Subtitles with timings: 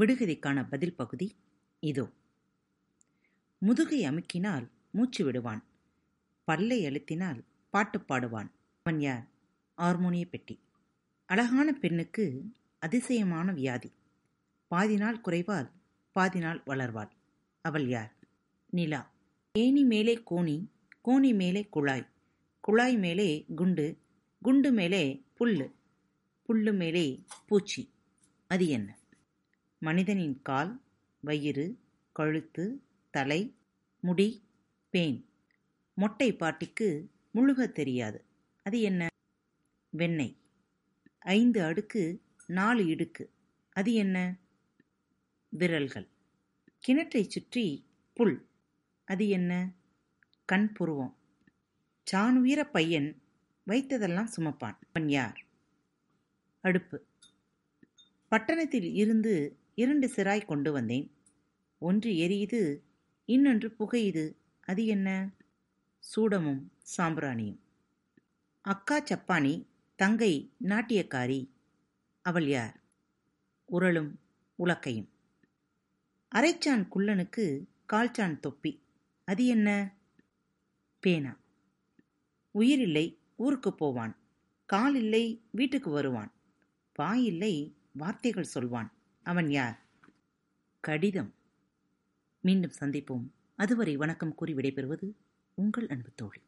[0.00, 1.36] விடுகதைக்கான பதில் பகுதி
[1.80, 2.10] இதோ.
[3.58, 5.64] முதுகை அமுக்கினால் மூச்சு விடுவான்.
[6.44, 8.50] பல்லை அழுத்தினால் பாட்டு பாடுவான்.
[8.82, 9.28] அவன் யார்?
[9.76, 10.60] ஹார்மோனிய பெட்டி.
[11.26, 13.92] அழகான பெண்ணுக்கு அதிசயமான வியாதி.
[14.66, 15.70] பாதி நாள் குறைவால்
[16.12, 17.10] பாதி நாள் வளர்வாள்.
[17.60, 18.16] அவள் யார்?
[18.70, 19.12] நிலா.
[19.52, 20.66] ஏணி மேலே கோணி
[21.04, 22.08] கோணி மேலே குழாய்.
[22.60, 23.98] குழாய் மேலே குண்டு
[24.42, 25.72] குண்டு மேலே புல்லு.
[26.48, 27.90] புல்லு மேலே பூச்சி.
[28.46, 28.98] அது என்ன?
[29.78, 30.82] மனிதனின் கால்
[31.20, 31.78] வயிறு
[32.12, 33.54] கழுத்து தலை
[34.00, 34.42] முடி
[34.92, 35.24] பேன்.
[35.94, 38.24] மொட்டை பாட்டிக்கு முழுகத் தெரியாது.
[38.62, 39.06] அது என்ன?
[39.90, 40.36] வெண்ணெய்.
[41.18, 43.26] ஐந்து அடுக்கு நாலு இடுக்கு.
[43.70, 44.36] அது என்ன?
[45.48, 46.08] விரல்கள்.
[46.78, 48.48] கிணற்றைச் சுற்றி புல்.
[49.04, 49.72] அது என்ன?
[50.44, 51.16] கண் புருவம்.
[52.02, 53.22] சாணுயர பையன்
[53.66, 54.76] வைத்ததெல்லாம் சுமப்பான்.
[54.92, 55.44] அவன் யார்?
[56.60, 57.04] அடுப்பு.
[58.28, 61.14] பட்டணத்தில் இருந்து இரண்டு சிராய் கொண்டு வந்தேன்.
[61.78, 62.80] ஒன்று எரியுது
[63.24, 64.36] இன்னொன்று புகையுது.
[64.60, 65.30] அது என்ன?
[66.16, 66.62] சூடமும்
[66.96, 67.58] சாம்பிராணியும்.
[68.60, 71.50] அக்கா சப்பானி தங்கை நாட்டியக்காரி.
[72.22, 72.80] அவள் யார்?
[73.72, 74.14] உரளும்
[74.58, 75.08] உலக்கையும்.
[76.34, 78.82] அரைச்சான் குள்ளனுக்கு கால்ச்சான் தொப்பி.
[79.24, 79.94] அது என்ன?
[81.00, 81.40] பேனா.
[82.54, 84.16] உயிரில்லை ஊருக்கு போவான்.
[84.66, 86.32] கால் இல்லை வீட்டுக்கு வருவான்.
[86.94, 88.95] வாயில்லை வார்த்தைகள் சொல்வான்.
[89.26, 89.78] அவன் யார்?
[90.80, 91.34] கடிதம்.
[92.40, 93.28] மீண்டும் சந்திப்போம்.
[93.56, 95.12] அதுவரை வணக்கம் கூறி விடைபெறுவது
[95.54, 96.40] உங்கள் அன்பு தோழி.